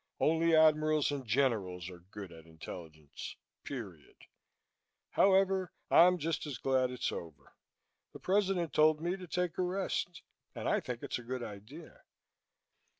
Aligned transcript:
Only 0.19 0.55
Admirals 0.55 1.11
and 1.11 1.27
Generals 1.27 1.87
are 1.91 1.99
good 1.99 2.31
at 2.31 2.47
intelligence. 2.47 3.35
Period. 3.63 4.15
However, 5.11 5.73
I'm 5.91 6.17
just 6.17 6.47
as 6.47 6.57
glad 6.57 6.89
it's 6.89 7.11
over. 7.11 7.53
The 8.11 8.19
President 8.19 8.73
told 8.73 8.99
me 8.99 9.15
to 9.15 9.27
take 9.27 9.59
a 9.59 9.61
rest 9.61 10.23
and 10.55 10.67
I 10.67 10.79
think 10.79 11.03
it's 11.03 11.19
a 11.19 11.23
good 11.23 11.43
idea." 11.43 12.01